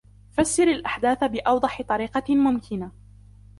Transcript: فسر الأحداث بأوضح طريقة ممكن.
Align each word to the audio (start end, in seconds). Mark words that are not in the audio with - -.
فسر 0.31 0.63
الأحداث 0.71 1.23
بأوضح 1.23 1.81
طريقة 1.81 2.35
ممكن. 2.35 2.89